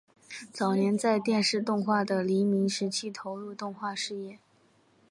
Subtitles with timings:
[0.51, 4.39] 早年在电视动画的黎明时期投入动画业界。